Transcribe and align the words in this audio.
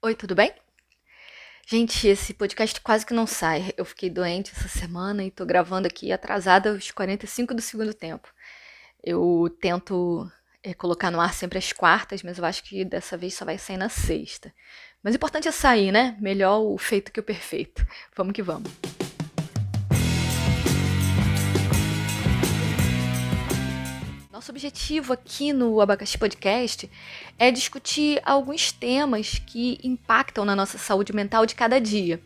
Oi, 0.00 0.14
tudo 0.14 0.32
bem? 0.32 0.52
Gente, 1.66 2.06
esse 2.06 2.32
podcast 2.32 2.80
quase 2.80 3.04
que 3.04 3.12
não 3.12 3.26
sai. 3.26 3.72
Eu 3.76 3.84
fiquei 3.84 4.08
doente 4.08 4.52
essa 4.56 4.68
semana 4.68 5.24
e 5.24 5.30
tô 5.30 5.44
gravando 5.44 5.88
aqui 5.88 6.12
atrasada 6.12 6.70
aos 6.70 6.92
45 6.92 7.52
do 7.52 7.60
segundo 7.60 7.92
tempo. 7.92 8.32
Eu 9.02 9.52
tento 9.60 10.30
é, 10.62 10.72
colocar 10.72 11.10
no 11.10 11.20
ar 11.20 11.34
sempre 11.34 11.58
às 11.58 11.72
quartas, 11.72 12.22
mas 12.22 12.38
eu 12.38 12.44
acho 12.44 12.62
que 12.62 12.84
dessa 12.84 13.16
vez 13.16 13.34
só 13.34 13.44
vai 13.44 13.58
sair 13.58 13.76
na 13.76 13.88
sexta. 13.88 14.54
Mas 15.02 15.14
o 15.14 15.16
importante 15.16 15.48
é 15.48 15.52
sair, 15.52 15.90
né? 15.90 16.16
Melhor 16.20 16.60
o 16.60 16.78
feito 16.78 17.10
que 17.10 17.18
o 17.18 17.24
perfeito. 17.24 17.84
Vamos 18.14 18.34
que 18.34 18.42
vamos. 18.42 18.70
Nosso 24.38 24.52
objetivo 24.52 25.12
aqui 25.12 25.52
no 25.52 25.80
Abacaxi 25.80 26.16
Podcast 26.16 26.88
é 27.36 27.50
discutir 27.50 28.22
alguns 28.24 28.70
temas 28.70 29.42
que 29.44 29.80
impactam 29.82 30.44
na 30.44 30.54
nossa 30.54 30.78
saúde 30.78 31.12
mental 31.12 31.44
de 31.44 31.56
cada 31.56 31.80
dia. 31.80 32.20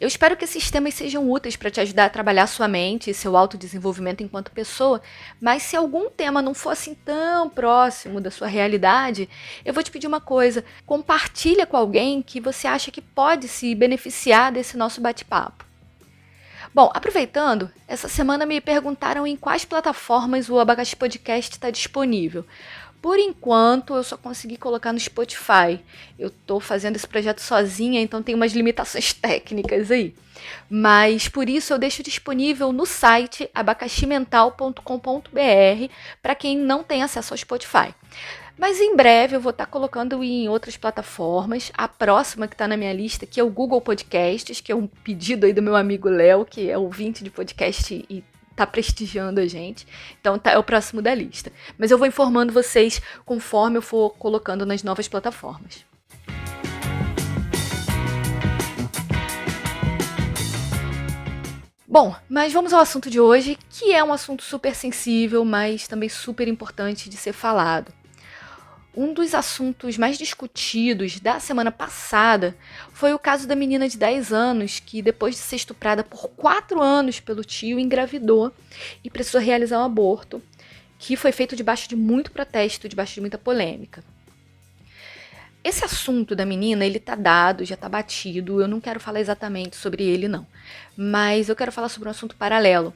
Eu 0.00 0.08
espero 0.08 0.36
que 0.36 0.42
esses 0.42 0.68
temas 0.72 0.94
sejam 0.94 1.30
úteis 1.30 1.54
para 1.54 1.70
te 1.70 1.80
ajudar 1.80 2.06
a 2.06 2.10
trabalhar 2.10 2.48
sua 2.48 2.66
mente 2.66 3.10
e 3.10 3.14
seu 3.14 3.36
autodesenvolvimento 3.36 4.24
enquanto 4.24 4.50
pessoa, 4.50 5.00
mas 5.40 5.62
se 5.62 5.76
algum 5.76 6.10
tema 6.10 6.42
não 6.42 6.52
for 6.52 6.70
assim 6.70 6.96
tão 7.04 7.48
próximo 7.48 8.20
da 8.20 8.32
sua 8.32 8.48
realidade, 8.48 9.28
eu 9.64 9.72
vou 9.72 9.84
te 9.84 9.92
pedir 9.92 10.08
uma 10.08 10.20
coisa: 10.20 10.64
compartilha 10.84 11.64
com 11.64 11.76
alguém 11.76 12.22
que 12.22 12.40
você 12.40 12.66
acha 12.66 12.90
que 12.90 13.00
pode 13.00 13.46
se 13.46 13.72
beneficiar 13.72 14.50
desse 14.50 14.76
nosso 14.76 15.00
bate-papo. 15.00 15.65
Bom, 16.76 16.90
aproveitando, 16.92 17.70
essa 17.88 18.06
semana 18.06 18.44
me 18.44 18.60
perguntaram 18.60 19.26
em 19.26 19.34
quais 19.34 19.64
plataformas 19.64 20.50
o 20.50 20.58
Abacaxi 20.58 20.94
Podcast 20.94 21.52
está 21.52 21.70
disponível. 21.70 22.44
Por 23.00 23.18
enquanto, 23.18 23.94
eu 23.94 24.04
só 24.04 24.14
consegui 24.14 24.58
colocar 24.58 24.92
no 24.92 25.00
Spotify. 25.00 25.80
Eu 26.18 26.28
estou 26.28 26.60
fazendo 26.60 26.96
esse 26.96 27.08
projeto 27.08 27.40
sozinha, 27.40 27.98
então 27.98 28.22
tem 28.22 28.34
umas 28.34 28.52
limitações 28.52 29.14
técnicas 29.16 29.90
aí. 29.90 30.14
Mas 30.68 31.30
por 31.30 31.48
isso 31.48 31.72
eu 31.72 31.78
deixo 31.78 32.02
disponível 32.02 32.70
no 32.74 32.84
site 32.84 33.48
abacaximental.com.br 33.54 35.92
para 36.20 36.34
quem 36.34 36.58
não 36.58 36.84
tem 36.84 37.02
acesso 37.02 37.32
ao 37.32 37.38
Spotify. 37.38 37.94
Mas 38.58 38.80
em 38.80 38.96
breve 38.96 39.36
eu 39.36 39.40
vou 39.40 39.50
estar 39.50 39.66
colocando 39.66 40.24
em 40.24 40.48
outras 40.48 40.76
plataformas. 40.78 41.70
A 41.76 41.86
próxima 41.86 42.48
que 42.48 42.54
está 42.54 42.66
na 42.66 42.76
minha 42.76 42.92
lista, 42.92 43.26
que 43.26 43.38
é 43.38 43.44
o 43.44 43.50
Google 43.50 43.80
Podcasts, 43.82 44.62
que 44.62 44.72
é 44.72 44.74
um 44.74 44.86
pedido 44.86 45.44
aí 45.44 45.52
do 45.52 45.60
meu 45.60 45.76
amigo 45.76 46.08
Léo, 46.08 46.46
que 46.46 46.70
é 46.70 46.78
ouvinte 46.78 47.22
de 47.22 47.30
podcast 47.30 47.94
e 48.08 48.24
tá 48.56 48.66
prestigiando 48.66 49.40
a 49.40 49.46
gente. 49.46 49.86
Então 50.18 50.38
tá, 50.38 50.52
é 50.52 50.58
o 50.58 50.64
próximo 50.64 51.02
da 51.02 51.14
lista. 51.14 51.52
Mas 51.76 51.90
eu 51.90 51.98
vou 51.98 52.06
informando 52.06 52.50
vocês 52.50 53.02
conforme 53.26 53.76
eu 53.76 53.82
for 53.82 54.10
colocando 54.16 54.64
nas 54.64 54.82
novas 54.82 55.06
plataformas. 55.06 55.84
Bom, 61.86 62.14
mas 62.28 62.52
vamos 62.52 62.72
ao 62.72 62.80
assunto 62.80 63.08
de 63.08 63.20
hoje, 63.20 63.56
que 63.70 63.92
é 63.92 64.02
um 64.02 64.12
assunto 64.12 64.42
super 64.42 64.74
sensível, 64.74 65.44
mas 65.44 65.86
também 65.86 66.08
super 66.08 66.48
importante 66.48 67.08
de 67.08 67.16
ser 67.16 67.32
falado. 67.32 67.92
Um 68.96 69.12
dos 69.12 69.34
assuntos 69.34 69.98
mais 69.98 70.16
discutidos 70.16 71.20
da 71.20 71.38
semana 71.38 71.70
passada 71.70 72.56
foi 72.94 73.12
o 73.12 73.18
caso 73.18 73.46
da 73.46 73.54
menina 73.54 73.86
de 73.86 73.98
10 73.98 74.32
anos 74.32 74.80
que, 74.80 75.02
depois 75.02 75.34
de 75.34 75.40
ser 75.42 75.56
estuprada 75.56 76.02
por 76.02 76.28
4 76.30 76.80
anos 76.80 77.20
pelo 77.20 77.44
tio, 77.44 77.78
engravidou 77.78 78.50
e 79.04 79.10
precisou 79.10 79.38
realizar 79.38 79.80
um 79.80 79.84
aborto, 79.84 80.42
que 80.98 81.14
foi 81.14 81.30
feito 81.30 81.54
debaixo 81.54 81.86
de 81.90 81.94
muito 81.94 82.32
protesto, 82.32 82.88
debaixo 82.88 83.12
de 83.12 83.20
muita 83.20 83.36
polêmica. 83.36 84.02
Esse 85.62 85.84
assunto 85.84 86.34
da 86.34 86.46
menina, 86.46 86.86
ele 86.86 86.98
tá 86.98 87.14
dado, 87.14 87.66
já 87.66 87.76
tá 87.76 87.90
batido, 87.90 88.62
eu 88.62 88.68
não 88.68 88.80
quero 88.80 88.98
falar 88.98 89.20
exatamente 89.20 89.76
sobre 89.76 90.04
ele 90.04 90.26
não, 90.26 90.46
mas 90.96 91.50
eu 91.50 91.56
quero 91.56 91.72
falar 91.72 91.90
sobre 91.90 92.08
um 92.08 92.12
assunto 92.12 92.34
paralelo, 92.34 92.94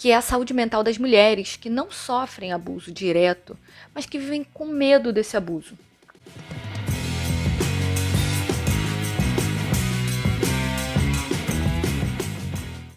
que 0.00 0.12
é 0.12 0.16
a 0.16 0.22
saúde 0.22 0.54
mental 0.54 0.82
das 0.82 0.96
mulheres 0.96 1.56
que 1.56 1.68
não 1.68 1.90
sofrem 1.90 2.54
abuso 2.54 2.90
direto, 2.90 3.54
mas 3.94 4.06
que 4.06 4.18
vivem 4.18 4.42
com 4.42 4.64
medo 4.64 5.12
desse 5.12 5.36
abuso. 5.36 5.76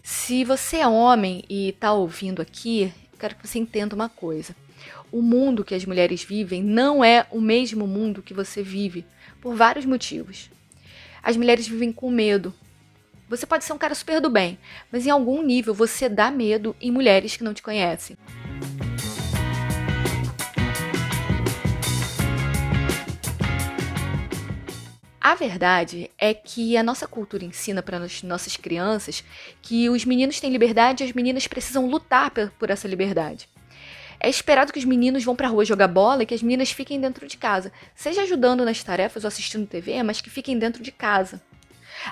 Se 0.02 0.44
você 0.44 0.78
é 0.78 0.88
homem 0.88 1.44
e 1.46 1.68
está 1.68 1.92
ouvindo 1.92 2.40
aqui, 2.40 2.90
quero 3.20 3.34
que 3.34 3.46
você 3.46 3.58
entenda 3.58 3.94
uma 3.94 4.08
coisa. 4.08 4.56
O 5.12 5.20
mundo 5.20 5.62
que 5.62 5.74
as 5.74 5.84
mulheres 5.84 6.24
vivem 6.24 6.62
não 6.62 7.04
é 7.04 7.26
o 7.30 7.38
mesmo 7.38 7.86
mundo 7.86 8.22
que 8.22 8.32
você 8.32 8.62
vive, 8.62 9.04
por 9.42 9.54
vários 9.54 9.84
motivos. 9.84 10.48
As 11.22 11.36
mulheres 11.36 11.68
vivem 11.68 11.92
com 11.92 12.10
medo, 12.10 12.54
você 13.28 13.46
pode 13.46 13.64
ser 13.64 13.72
um 13.72 13.78
cara 13.78 13.94
super 13.94 14.20
do 14.20 14.28
bem, 14.30 14.58
mas 14.92 15.06
em 15.06 15.10
algum 15.10 15.42
nível 15.42 15.74
você 15.74 16.08
dá 16.08 16.30
medo 16.30 16.76
em 16.80 16.90
mulheres 16.90 17.36
que 17.36 17.44
não 17.44 17.54
te 17.54 17.62
conhecem. 17.62 18.16
A 25.20 25.34
verdade 25.34 26.10
é 26.18 26.34
que 26.34 26.76
a 26.76 26.82
nossa 26.82 27.06
cultura 27.06 27.46
ensina 27.46 27.82
para 27.82 27.96
as 27.96 28.22
nossas 28.22 28.58
crianças 28.58 29.24
que 29.62 29.88
os 29.88 30.04
meninos 30.04 30.38
têm 30.38 30.52
liberdade 30.52 31.02
e 31.02 31.06
as 31.06 31.14
meninas 31.14 31.46
precisam 31.46 31.86
lutar 31.86 32.30
por 32.30 32.68
essa 32.68 32.86
liberdade. 32.86 33.48
É 34.20 34.28
esperado 34.28 34.72
que 34.72 34.78
os 34.78 34.84
meninos 34.84 35.24
vão 35.24 35.34
para 35.34 35.48
a 35.48 35.50
rua 35.50 35.64
jogar 35.64 35.88
bola 35.88 36.22
e 36.22 36.26
que 36.26 36.34
as 36.34 36.42
meninas 36.42 36.70
fiquem 36.70 37.00
dentro 37.00 37.26
de 37.26 37.38
casa, 37.38 37.72
seja 37.94 38.22
ajudando 38.22 38.64
nas 38.66 38.82
tarefas 38.82 39.24
ou 39.24 39.28
assistindo 39.28 39.66
TV, 39.66 40.02
mas 40.02 40.20
que 40.20 40.28
fiquem 40.28 40.58
dentro 40.58 40.82
de 40.82 40.92
casa. 40.92 41.42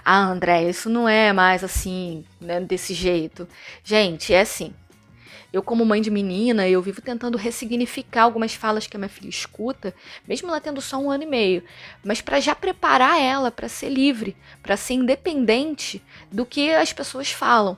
Ah, 0.05 0.25
André, 0.25 0.69
isso 0.69 0.89
não 0.89 1.09
é 1.09 1.33
mais 1.33 1.63
assim, 1.63 2.25
né, 2.41 2.61
desse 2.61 2.95
jeito. 2.95 3.49
Gente, 3.85 4.33
é 4.33 4.41
assim. 4.41 4.73
Eu, 5.53 5.63
como 5.63 5.85
mãe 5.85 6.01
de 6.01 6.11
menina, 6.11 6.67
eu 6.67 6.81
vivo 6.81 7.03
tentando 7.03 7.37
ressignificar 7.37 8.23
algumas 8.23 8.55
falas 8.55 8.87
que 8.87 8.97
a 8.97 8.99
minha 8.99 9.09
filha 9.09 9.29
escuta, 9.29 9.95
mesmo 10.27 10.49
ela 10.49 10.61
tendo 10.61 10.81
só 10.81 10.97
um 10.97 11.11
ano 11.11 11.25
e 11.25 11.27
meio, 11.27 11.63
mas 12.03 12.23
para 12.23 12.41
já 12.41 12.55
preparar 12.55 13.21
ela 13.21 13.51
para 13.51 13.69
ser 13.69 13.91
livre, 13.91 14.35
para 14.63 14.79
ser 14.79 14.95
independente 14.95 16.03
do 16.31 16.47
que 16.47 16.73
as 16.73 16.93
pessoas 16.95 17.31
falam. 17.31 17.77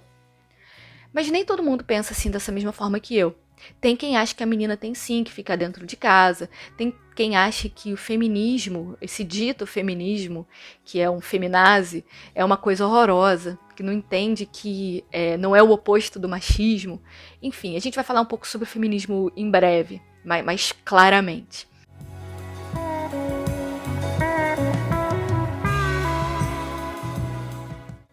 Mas 1.13 1.29
nem 1.29 1.45
todo 1.45 1.65
mundo 1.65 1.83
pensa 1.83 2.13
assim 2.13 2.31
dessa 2.31 2.53
mesma 2.53 2.71
forma 2.71 3.01
que 3.01 3.17
eu. 3.17 3.37
Tem 3.81 3.97
quem 3.97 4.17
acha 4.17 4.35
que 4.35 4.43
a 4.43 4.47
menina 4.47 4.77
tem 4.77 4.95
sim 4.95 5.23
que 5.25 5.33
ficar 5.33 5.57
dentro 5.57 5.87
de 5.87 5.97
casa. 5.97 6.49
Tem 6.77 6.95
quem 7.15 7.37
acha 7.37 7.69
que 7.69 7.93
o 7.93 7.97
feminismo, 7.97 8.97
esse 9.01 9.23
dito 9.23 9.67
feminismo, 9.67 10.47
que 10.85 11.01
é 11.01 11.09
um 11.09 11.21
feminazi, 11.21 12.05
é 12.35 12.45
uma 12.45 12.57
coisa 12.57 12.87
horrorosa, 12.87 13.59
que 13.77 13.83
não 13.83 13.93
entende 13.93 14.47
que 14.47 15.05
é, 15.13 15.37
não 15.37 15.55
é 15.55 15.63
o 15.63 15.71
oposto 15.71 16.19
do 16.19 16.29
machismo. 16.29 17.01
Enfim, 17.43 17.77
a 17.77 17.81
gente 17.81 17.95
vai 17.95 18.05
falar 18.05 18.21
um 18.21 18.27
pouco 18.27 18.47
sobre 18.47 18.67
o 18.67 18.71
feminismo 18.71 19.31
em 19.37 19.51
breve, 19.51 20.03
mais, 20.25 20.45
mais 20.45 20.73
claramente. 20.85 21.69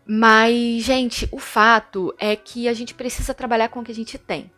Mas, 0.05 0.83
gente, 0.83 1.27
o 1.31 1.39
fato 1.39 2.13
é 2.19 2.35
que 2.35 2.67
a 2.67 2.73
gente 2.73 2.93
precisa 2.93 3.33
trabalhar 3.33 3.69
com 3.69 3.79
o 3.79 3.83
que 3.83 3.93
a 3.93 3.95
gente 3.95 4.17
tem 4.17 4.51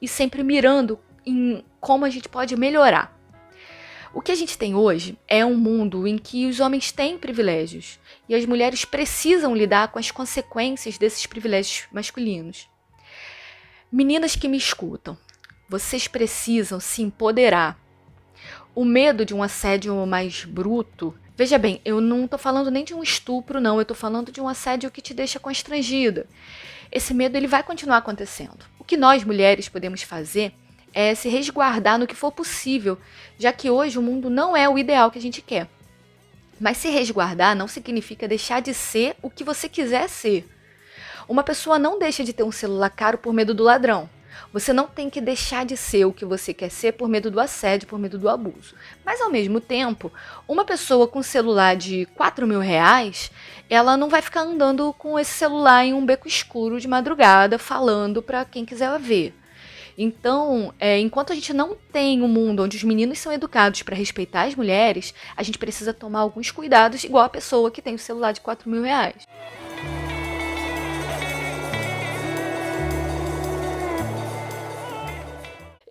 e 0.00 0.08
sempre 0.08 0.42
mirando 0.42 0.98
em 1.24 1.64
como 1.80 2.04
a 2.04 2.10
gente 2.10 2.28
pode 2.28 2.56
melhorar. 2.56 3.16
O 4.14 4.20
que 4.22 4.32
a 4.32 4.34
gente 4.34 4.56
tem 4.56 4.74
hoje 4.74 5.18
é 5.28 5.44
um 5.44 5.56
mundo 5.56 6.06
em 6.06 6.16
que 6.16 6.46
os 6.46 6.58
homens 6.58 6.90
têm 6.90 7.18
privilégios 7.18 7.98
e 8.28 8.34
as 8.34 8.46
mulheres 8.46 8.84
precisam 8.84 9.54
lidar 9.54 9.88
com 9.88 9.98
as 9.98 10.10
consequências 10.10 10.96
desses 10.96 11.26
privilégios 11.26 11.86
masculinos. 11.92 12.66
Meninas 13.92 14.34
que 14.34 14.48
me 14.48 14.56
escutam, 14.56 15.18
vocês 15.68 16.08
precisam 16.08 16.80
se 16.80 17.02
empoderar. 17.02 17.78
O 18.74 18.84
medo 18.84 19.24
de 19.24 19.34
um 19.34 19.42
assédio 19.42 19.94
mais 20.06 20.44
bruto. 20.44 21.14
Veja 21.36 21.58
bem, 21.58 21.80
eu 21.84 22.00
não 22.00 22.24
estou 22.24 22.38
falando 22.38 22.70
nem 22.70 22.84
de 22.84 22.94
um 22.94 23.02
estupro, 23.02 23.60
não, 23.60 23.76
eu 23.76 23.82
estou 23.82 23.96
falando 23.96 24.32
de 24.32 24.40
um 24.40 24.48
assédio 24.48 24.90
que 24.90 25.02
te 25.02 25.12
deixa 25.12 25.38
constrangida. 25.38 26.26
Esse 26.90 27.12
medo 27.12 27.36
ele 27.36 27.46
vai 27.46 27.62
continuar 27.62 27.98
acontecendo 27.98 28.75
que 28.86 28.96
nós 28.96 29.24
mulheres 29.24 29.68
podemos 29.68 30.02
fazer 30.02 30.52
é 30.94 31.14
se 31.14 31.28
resguardar 31.28 31.98
no 31.98 32.06
que 32.06 32.14
for 32.14 32.32
possível, 32.32 32.98
já 33.38 33.52
que 33.52 33.68
hoje 33.68 33.98
o 33.98 34.02
mundo 34.02 34.30
não 34.30 34.56
é 34.56 34.68
o 34.68 34.78
ideal 34.78 35.10
que 35.10 35.18
a 35.18 35.22
gente 35.22 35.42
quer. 35.42 35.68
Mas 36.58 36.78
se 36.78 36.88
resguardar 36.88 37.54
não 37.54 37.68
significa 37.68 38.26
deixar 38.26 38.60
de 38.62 38.72
ser 38.72 39.14
o 39.20 39.28
que 39.28 39.44
você 39.44 39.68
quiser 39.68 40.08
ser. 40.08 40.48
Uma 41.28 41.42
pessoa 41.42 41.78
não 41.78 41.98
deixa 41.98 42.24
de 42.24 42.32
ter 42.32 42.44
um 42.44 42.52
celular 42.52 42.88
caro 42.88 43.18
por 43.18 43.34
medo 43.34 43.52
do 43.52 43.62
ladrão. 43.62 44.08
Você 44.52 44.72
não 44.72 44.86
tem 44.86 45.10
que 45.10 45.20
deixar 45.20 45.64
de 45.64 45.76
ser 45.76 46.04
o 46.04 46.12
que 46.12 46.24
você 46.24 46.54
quer 46.54 46.70
ser 46.70 46.92
por 46.92 47.08
medo 47.08 47.30
do 47.30 47.40
assédio, 47.40 47.88
por 47.88 47.98
medo 47.98 48.18
do 48.18 48.28
abuso. 48.28 48.74
Mas 49.04 49.20
ao 49.20 49.30
mesmo 49.30 49.60
tempo, 49.60 50.12
uma 50.46 50.64
pessoa 50.64 51.06
com 51.06 51.22
celular 51.22 51.76
de 51.76 52.06
4 52.14 52.46
mil 52.46 52.60
reais, 52.60 53.30
ela 53.68 53.96
não 53.96 54.08
vai 54.08 54.22
ficar 54.22 54.42
andando 54.42 54.92
com 54.94 55.18
esse 55.18 55.32
celular 55.32 55.84
em 55.84 55.94
um 55.94 56.06
beco 56.06 56.28
escuro 56.28 56.80
de 56.80 56.88
madrugada, 56.88 57.58
falando 57.58 58.22
para 58.22 58.44
quem 58.44 58.64
quiser 58.64 58.98
ver. 58.98 59.34
Então, 59.98 60.74
é, 60.78 60.98
enquanto 60.98 61.32
a 61.32 61.34
gente 61.34 61.54
não 61.54 61.74
tem 61.90 62.20
um 62.22 62.28
mundo 62.28 62.62
onde 62.62 62.76
os 62.76 62.84
meninos 62.84 63.18
são 63.18 63.32
educados 63.32 63.82
para 63.82 63.96
respeitar 63.96 64.42
as 64.42 64.54
mulheres, 64.54 65.14
a 65.34 65.42
gente 65.42 65.58
precisa 65.58 65.94
tomar 65.94 66.20
alguns 66.20 66.50
cuidados, 66.50 67.02
igual 67.02 67.24
a 67.24 67.30
pessoa 67.30 67.70
que 67.70 67.80
tem 67.80 67.94
o 67.94 67.98
celular 67.98 68.32
de 68.32 68.42
4 68.42 68.68
mil 68.68 68.82
reais. 68.82 69.26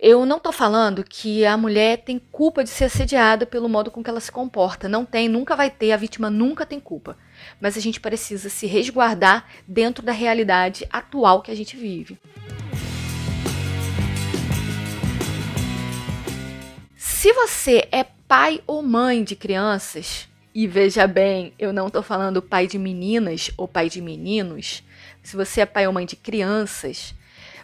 Eu 0.07 0.23
não 0.23 0.39
tô 0.39 0.51
falando 0.51 1.03
que 1.03 1.43
a 1.47 1.57
mulher 1.57 1.97
tem 1.97 2.19
culpa 2.19 2.63
de 2.63 2.69
ser 2.69 2.83
assediada 2.83 3.43
pelo 3.43 3.67
modo 3.67 3.89
com 3.89 4.03
que 4.03 4.09
ela 4.11 4.19
se 4.19 4.31
comporta. 4.31 4.87
Não 4.87 5.03
tem, 5.03 5.27
nunca 5.27 5.55
vai 5.55 5.71
ter, 5.71 5.91
a 5.91 5.97
vítima 5.97 6.29
nunca 6.29 6.63
tem 6.63 6.79
culpa. 6.79 7.17
Mas 7.59 7.75
a 7.75 7.81
gente 7.81 7.99
precisa 7.99 8.47
se 8.47 8.67
resguardar 8.67 9.47
dentro 9.67 10.05
da 10.05 10.11
realidade 10.11 10.87
atual 10.91 11.41
que 11.41 11.49
a 11.49 11.55
gente 11.55 11.75
vive. 11.75 12.19
Se 16.95 17.33
você 17.33 17.87
é 17.91 18.03
pai 18.03 18.61
ou 18.67 18.83
mãe 18.83 19.23
de 19.23 19.35
crianças, 19.35 20.29
e 20.53 20.67
veja 20.67 21.07
bem, 21.07 21.51
eu 21.57 21.73
não 21.73 21.89
tô 21.89 22.03
falando 22.03 22.43
pai 22.43 22.67
de 22.67 22.77
meninas 22.77 23.49
ou 23.57 23.67
pai 23.67 23.89
de 23.89 24.01
meninos. 24.01 24.83
Se 25.23 25.35
você 25.35 25.61
é 25.61 25.65
pai 25.65 25.87
ou 25.87 25.93
mãe 25.93 26.05
de 26.05 26.15
crianças, 26.15 27.15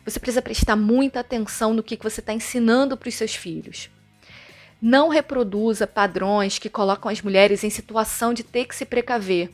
você 0.06 0.20
precisa 0.20 0.42
prestar 0.42 0.76
muita 0.76 1.20
atenção 1.20 1.74
no 1.74 1.84
que 1.84 1.98
você 2.02 2.20
está 2.20 2.34
ensinando 2.34 2.98
para 2.98 3.10
os 3.10 3.16
seus 3.16 3.36
filhos. 3.36 3.90
Não 4.82 5.10
reproduza 5.10 5.86
padrões 5.86 6.58
que 6.58 6.70
colocam 6.70 7.12
as 7.12 7.22
mulheres 7.22 7.64
em 7.64 7.70
situação 7.70 8.34
de 8.34 8.44
ter 8.44 8.66
que 8.66 8.76
se 8.76 8.86
precaver. 8.86 9.52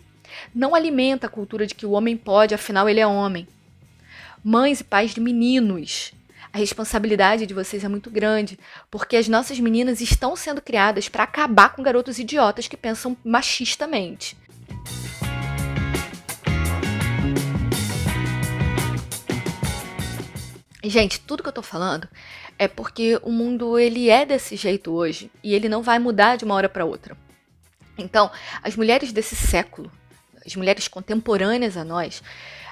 Não 0.56 0.74
alimenta 0.74 1.28
a 1.28 1.30
cultura 1.30 1.68
de 1.68 1.76
que 1.76 1.86
o 1.86 1.92
homem 1.92 2.16
pode, 2.16 2.56
afinal 2.56 2.88
ele 2.88 3.00
é 3.00 3.08
homem. 3.08 3.48
Mães 4.44 4.80
e 4.80 4.84
pais 4.84 5.14
de 5.14 5.20
meninos, 5.20 6.14
a 6.54 6.58
responsabilidade 6.58 7.46
de 7.46 7.54
vocês 7.54 7.84
é 7.84 7.88
muito 7.88 8.10
grande, 8.10 8.58
porque 8.90 9.18
as 9.18 9.28
nossas 9.28 9.60
meninas 9.60 10.00
estão 10.00 10.36
sendo 10.36 10.62
criadas 10.62 11.10
para 11.10 11.24
acabar 11.24 11.76
com 11.76 11.84
garotos 11.84 12.20
idiotas 12.20 12.68
que 12.68 12.78
pensam 12.78 13.18
machistamente. 13.24 14.38
Gente, 20.90 21.20
tudo 21.20 21.44
que 21.44 21.50
eu 21.50 21.54
tô 21.54 21.62
falando 21.62 22.08
é 22.58 22.68
porque 22.68 23.20
o 23.22 23.32
mundo 23.32 23.78
ele 23.78 24.10
é 24.10 24.26
desse 24.26 24.56
jeito 24.56 24.92
hoje 24.92 25.30
e 25.44 25.54
ele 25.54 25.68
não 25.68 25.82
vai 25.82 26.00
mudar 26.00 26.38
de 26.38 26.46
uma 26.46 26.56
hora 26.56 26.70
para 26.70 26.86
outra. 26.86 27.18
Então, 27.98 28.32
as 28.64 28.76
mulheres 28.76 29.12
desse 29.12 29.36
século, 29.36 29.92
as 30.46 30.56
mulheres 30.56 30.88
contemporâneas 30.88 31.76
a 31.76 31.84
nós, 31.84 32.24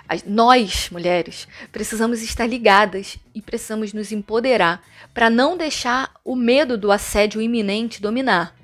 as, 0.07 0.23
nós, 0.23 0.89
mulheres, 0.91 1.47
precisamos 1.71 2.21
estar 2.21 2.45
ligadas 2.45 3.17
e 3.33 3.41
precisamos 3.41 3.91
nos 3.91 4.11
empoderar 4.11 4.81
para 5.13 5.29
não 5.29 5.57
deixar 5.57 6.13
o 6.23 6.35
medo 6.35 6.77
do 6.77 6.91
assédio 6.91 7.41
iminente 7.41 8.01
dominar. 8.01 8.55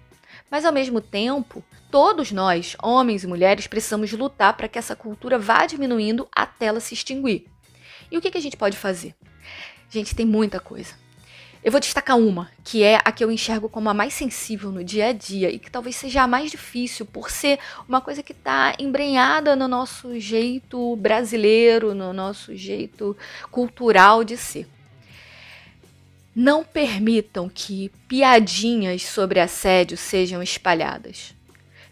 Mas 0.50 0.66
ao 0.66 0.72
mesmo 0.72 1.02
tempo, 1.02 1.64
todos 1.90 2.32
nós, 2.32 2.76
homens 2.82 3.24
e 3.24 3.28
mulheres, 3.28 3.68
precisamos 3.68 4.12
lutar 4.14 4.56
para 4.56 4.68
que 4.68 4.78
essa 4.78 4.96
cultura 4.96 5.38
vá 5.38 5.66
diminuindo 5.66 6.28
até 6.34 6.68
ela 6.68 6.80
se 6.80 6.94
extinguir. 6.94 7.48
E 8.12 8.18
o 8.18 8.22
que, 8.22 8.30
que 8.30 8.38
a 8.38 8.42
gente 8.42 8.58
pode 8.58 8.78
fazer? 8.78 9.16
Gente, 9.90 10.16
tem 10.16 10.26
muita 10.26 10.60
coisa. 10.60 10.94
Eu 11.64 11.72
vou 11.72 11.80
destacar 11.80 12.18
uma, 12.18 12.50
que 12.64 12.82
é 12.82 13.00
a 13.06 13.12
que 13.12 13.24
eu 13.24 13.32
enxergo 13.32 13.70
como 13.70 13.88
a 13.88 13.94
mais 13.94 14.16
sensível 14.16 14.72
no 14.72 14.84
dia 14.84 15.08
a 15.08 15.14
dia 15.14 15.52
e 15.52 15.60
que 15.60 15.70
talvez 15.70 15.96
seja 15.96 16.24
a 16.24 16.28
mais 16.28 16.50
difícil 16.50 17.06
por 17.06 17.30
ser 17.30 17.60
uma 17.88 18.02
coisa 18.02 18.24
que 18.24 18.32
está 18.32 18.74
embrenhada 18.80 19.56
no 19.56 19.68
nosso 19.68 20.20
jeito 20.20 20.96
brasileiro, 20.96 21.94
no 21.94 22.14
nosso 22.14 22.56
jeito 22.56 23.16
cultural 23.52 24.24
de 24.24 24.38
ser. 24.38 24.68
Não 26.36 26.64
permitam 26.64 27.48
que 27.48 27.92
piadinhas 28.08 29.04
sobre 29.04 29.40
assédio 29.40 29.98
sejam 29.98 30.42
espalhadas. 30.42 31.36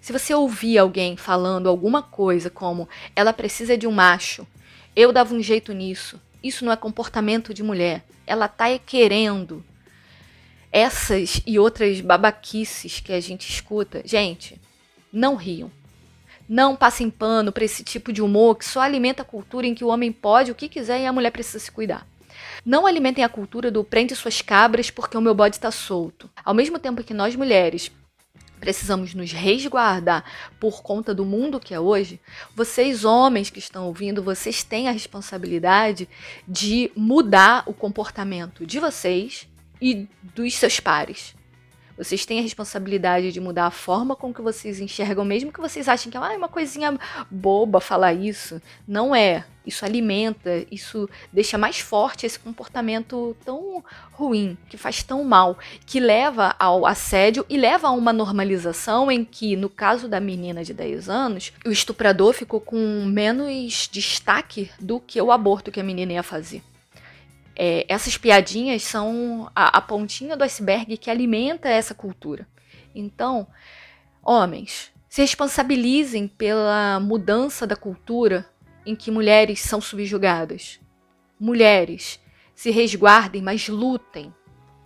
Se 0.01 0.11
você 0.11 0.33
ouvir 0.33 0.79
alguém 0.79 1.15
falando 1.15 1.69
alguma 1.69 2.01
coisa 2.01 2.49
como 2.49 2.89
ela 3.15 3.33
precisa 3.33 3.77
de 3.77 3.85
um 3.85 3.91
macho, 3.91 4.47
eu 4.95 5.11
dava 5.11 5.35
um 5.35 5.43
jeito 5.43 5.73
nisso, 5.73 6.19
isso 6.43 6.63
não 6.63 6.71
é 6.71 6.75
comportamento 6.75 7.53
de 7.53 7.63
mulher. 7.63 8.03
Ela 8.25 8.47
tá 8.47 8.65
querendo. 8.79 9.63
Essas 10.71 11.41
e 11.45 11.57
outras 11.57 11.99
babaquices 11.99 12.99
que 12.99 13.11
a 13.11 13.19
gente 13.19 13.49
escuta. 13.49 14.01
Gente, 14.05 14.59
não 15.11 15.35
riam. 15.35 15.71
Não 16.47 16.75
passem 16.75 17.09
pano 17.09 17.51
para 17.51 17.65
esse 17.65 17.83
tipo 17.83 18.11
de 18.11 18.21
humor 18.21 18.57
que 18.57 18.65
só 18.65 18.81
alimenta 18.81 19.21
a 19.21 19.25
cultura 19.25 19.67
em 19.67 19.75
que 19.75 19.83
o 19.83 19.87
homem 19.87 20.11
pode 20.11 20.51
o 20.51 20.55
que 20.55 20.69
quiser 20.69 21.01
e 21.01 21.05
a 21.05 21.13
mulher 21.13 21.31
precisa 21.31 21.59
se 21.59 21.71
cuidar. 21.71 22.07
Não 22.65 22.85
alimentem 22.85 23.23
a 23.23 23.29
cultura 23.29 23.71
do 23.71 23.83
prende 23.83 24.15
suas 24.15 24.41
cabras 24.41 24.89
porque 24.89 25.17
o 25.17 25.21
meu 25.21 25.33
bode 25.33 25.55
está 25.55 25.71
solto. 25.71 26.29
Ao 26.43 26.53
mesmo 26.53 26.79
tempo 26.79 27.03
que 27.03 27.13
nós 27.13 27.35
mulheres 27.35 27.91
precisamos 28.59 29.13
nos 29.13 29.31
resguardar 29.31 30.23
por 30.59 30.81
conta 30.81 31.13
do 31.13 31.25
mundo 31.25 31.59
que 31.59 31.73
é 31.73 31.79
hoje, 31.79 32.19
vocês, 32.55 33.05
homens 33.05 33.49
que 33.49 33.59
estão 33.59 33.87
ouvindo, 33.87 34.21
vocês 34.21 34.63
têm 34.63 34.87
a 34.87 34.91
responsabilidade 34.91 36.07
de 36.47 36.91
mudar 36.95 37.63
o 37.65 37.73
comportamento 37.73 38.65
de 38.65 38.79
vocês 38.79 39.47
e 39.81 40.07
dos 40.35 40.55
seus 40.55 40.79
pares. 40.79 41.38
Vocês 41.99 42.25
têm 42.25 42.39
a 42.39 42.41
responsabilidade 42.41 43.29
de 43.29 43.41
mudar 43.41 43.65
a 43.65 43.71
forma 43.71 44.15
com 44.15 44.33
que 44.33 44.41
vocês 44.41 44.79
enxergam, 44.79 45.25
mesmo 45.25 45.51
que 45.51 45.59
vocês 45.59 45.89
achem 45.89 46.09
que 46.09 46.17
ah, 46.17 46.33
é 46.33 46.37
uma 46.37 46.47
coisinha 46.47 46.97
boba 47.29 47.81
falar 47.81 48.13
isso. 48.13 48.61
Não 48.87 49.13
é. 49.13 49.43
Isso 49.65 49.83
alimenta, 49.83 50.65
isso 50.71 51.09
deixa 51.31 51.57
mais 51.57 51.79
forte 51.79 52.25
esse 52.25 52.39
comportamento 52.39 53.35
tão 53.43 53.83
ruim, 54.13 54.57
que 54.69 54.77
faz 54.77 55.03
tão 55.03 55.23
mal, 55.25 55.59
que 55.85 55.99
leva 55.99 56.55
ao 56.57 56.85
assédio 56.85 57.45
e 57.49 57.57
leva 57.57 57.89
a 57.89 57.91
uma 57.91 58.13
normalização 58.13 59.11
em 59.11 59.25
que, 59.25 59.57
no 59.57 59.69
caso 59.69 60.07
da 60.07 60.21
menina 60.21 60.63
de 60.63 60.73
10 60.73 61.09
anos, 61.09 61.51
o 61.65 61.69
estuprador 61.69 62.33
ficou 62.33 62.61
com 62.61 63.03
menos 63.05 63.89
destaque 63.91 64.71
do 64.79 65.01
que 65.01 65.21
o 65.21 65.31
aborto 65.31 65.69
que 65.69 65.81
a 65.81 65.83
menina 65.83 66.13
ia 66.13 66.23
fazer. 66.23 66.63
É, 67.61 67.85
essas 67.89 68.17
piadinhas 68.17 68.83
são 68.83 69.51
a, 69.53 69.79
a 69.79 69.81
pontinha 69.81 70.37
do 70.37 70.45
iceberg 70.45 70.95
que 70.95 71.11
alimenta 71.11 71.67
essa 71.67 71.93
cultura. 71.93 72.47
Então, 72.95 73.45
homens, 74.23 74.93
se 75.09 75.19
responsabilizem 75.19 76.25
pela 76.25 77.01
mudança 77.01 77.67
da 77.67 77.75
cultura 77.75 78.49
em 78.85 78.95
que 78.95 79.11
mulheres 79.11 79.59
são 79.59 79.81
subjugadas. 79.81 80.79
Mulheres, 81.37 82.17
se 82.55 82.71
resguardem, 82.71 83.41
mas 83.41 83.67
lutem. 83.67 84.33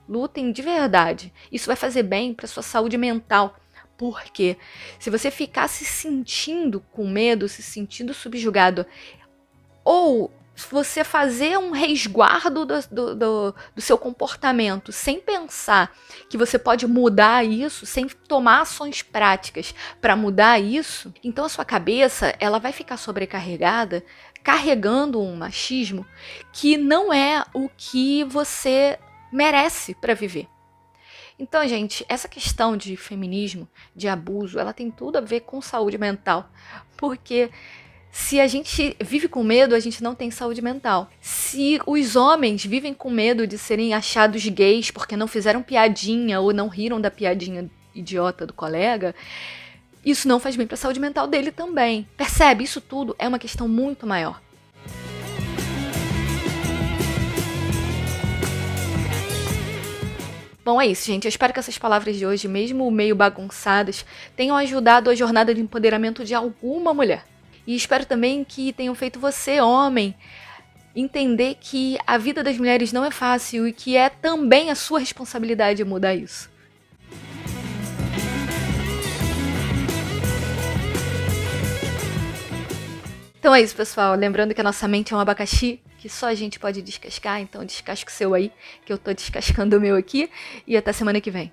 Lutem 0.09 0.51
de 0.51 0.63
verdade. 0.63 1.31
Isso 1.51 1.67
vai 1.67 1.75
fazer 1.75 2.01
bem 2.01 2.33
para 2.33 2.47
sua 2.47 2.63
saúde 2.63 2.97
mental. 2.97 3.55
Porque 3.95 4.57
se 4.97 5.11
você 5.11 5.29
ficar 5.29 5.67
se 5.67 5.85
sentindo 5.85 6.81
com 6.91 7.07
medo, 7.07 7.47
se 7.47 7.61
sentindo 7.61 8.15
subjugado, 8.15 8.83
ou 9.83 10.31
você 10.69 11.03
fazer 11.03 11.57
um 11.57 11.71
resguardo 11.71 12.65
do, 12.65 12.79
do, 12.89 13.15
do, 13.15 13.55
do, 13.75 13.81
seu 13.81 13.97
comportamento 13.97 14.91
sem 14.91 15.19
pensar 15.19 15.95
que 16.29 16.37
você 16.37 16.59
pode 16.59 16.85
mudar 16.87 17.43
isso, 17.43 17.85
sem 17.85 18.07
tomar 18.07 18.61
ações 18.61 19.01
práticas 19.01 19.73
para 19.99 20.15
mudar 20.15 20.59
isso, 20.59 21.13
então 21.23 21.45
a 21.45 21.49
sua 21.49 21.65
cabeça 21.65 22.35
ela 22.39 22.59
vai 22.59 22.71
ficar 22.71 22.97
sobrecarregada, 22.97 24.03
carregando 24.43 25.21
um 25.21 25.35
machismo 25.35 26.05
que 26.51 26.77
não 26.77 27.11
é 27.11 27.43
o 27.53 27.69
que 27.69 28.23
você 28.23 28.99
merece 29.31 29.95
para 29.95 30.13
viver. 30.13 30.47
Então, 31.39 31.67
gente, 31.67 32.05
essa 32.07 32.27
questão 32.27 32.77
de 32.77 32.95
feminismo, 32.95 33.67
de 33.95 34.07
abuso, 34.07 34.59
ela 34.59 34.71
tem 34.71 34.91
tudo 34.91 35.17
a 35.17 35.21
ver 35.21 35.41
com 35.41 35.61
saúde 35.61 35.97
mental, 35.97 36.49
porque 36.95 37.49
se 38.15 38.39
a 38.39 38.45
gente 38.45 38.95
vive 39.01 39.27
com 39.27 39.43
medo, 39.43 39.73
a 39.73 39.79
gente 39.79 40.03
não 40.03 40.13
tem 40.13 40.29
saúde 40.29 40.61
mental. 40.61 41.09
Se 41.19 41.79
os 41.83 42.15
homens 42.15 42.63
vivem 42.63 42.93
com 42.93 43.09
medo 43.09 43.47
de 43.47 43.57
serem 43.57 43.91
achados 43.91 44.47
gays 44.47 44.91
porque 44.91 45.17
não 45.17 45.27
fizeram 45.27 45.63
piadinha 45.63 46.39
ou 46.39 46.53
não 46.53 46.67
riram 46.67 47.01
da 47.01 47.09
piadinha 47.09 47.67
idiota 47.93 48.45
do 48.45 48.53
colega, 48.53 49.15
isso 50.05 50.27
não 50.27 50.39
faz 50.39 50.55
bem 50.55 50.67
para 50.67 50.75
a 50.75 50.77
saúde 50.77 50.99
mental 50.99 51.25
dele 51.25 51.51
também. 51.51 52.07
Percebe? 52.15 52.63
Isso 52.63 52.79
tudo 52.79 53.15
é 53.17 53.27
uma 53.27 53.39
questão 53.39 53.67
muito 53.67 54.05
maior. 54.05 54.39
Bom, 60.63 60.79
é 60.79 60.85
isso, 60.85 61.07
gente. 61.07 61.25
Eu 61.25 61.29
espero 61.29 61.51
que 61.51 61.59
essas 61.59 61.79
palavras 61.79 62.15
de 62.15 62.27
hoje, 62.27 62.47
mesmo 62.47 62.89
meio 62.91 63.15
bagunçadas, 63.15 64.05
tenham 64.35 64.55
ajudado 64.55 65.09
a 65.09 65.15
jornada 65.15 65.51
de 65.51 65.61
empoderamento 65.61 66.23
de 66.23 66.35
alguma 66.35 66.93
mulher. 66.93 67.32
E 67.65 67.75
espero 67.75 68.05
também 68.05 68.43
que 68.43 68.73
tenham 68.73 68.93
feito 68.93 69.19
você, 69.19 69.61
homem, 69.61 70.15
entender 70.95 71.55
que 71.59 71.97
a 72.05 72.17
vida 72.17 72.43
das 72.43 72.57
mulheres 72.57 72.91
não 72.91 73.03
é 73.05 73.11
fácil 73.11 73.67
e 73.67 73.73
que 73.73 73.95
é 73.97 74.09
também 74.09 74.69
a 74.69 74.75
sua 74.75 74.99
responsabilidade 74.99 75.83
mudar 75.83 76.13
isso. 76.13 76.51
Então 83.39 83.53
é 83.53 83.61
isso, 83.61 83.75
pessoal. 83.75 84.15
Lembrando 84.15 84.53
que 84.53 84.61
a 84.61 84.63
nossa 84.63 84.87
mente 84.87 85.13
é 85.13 85.17
um 85.17 85.19
abacaxi 85.19 85.81
que 85.97 86.09
só 86.09 86.27
a 86.27 86.33
gente 86.33 86.59
pode 86.59 86.81
descascar, 86.81 87.39
então 87.41 87.65
descasca 87.65 88.09
o 88.09 88.13
seu 88.13 88.33
aí, 88.33 88.51
que 88.85 88.91
eu 88.91 88.97
tô 88.97 89.13
descascando 89.13 89.77
o 89.77 89.81
meu 89.81 89.95
aqui. 89.95 90.29
E 90.67 90.75
até 90.77 90.91
semana 90.91 91.19
que 91.19 91.31
vem. 91.31 91.51